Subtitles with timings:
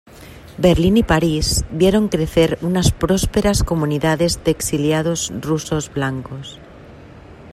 [0.57, 6.57] Berlín y París vieron crecer unas prósperas comunidades de exiliados rusos blancos.